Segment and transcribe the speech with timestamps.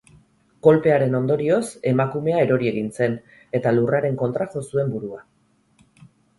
[0.67, 1.59] Kolpearen ondorioz,
[1.91, 3.19] emakumea erori egin zen
[3.61, 5.25] eta lurraren kontra jo zuen burua.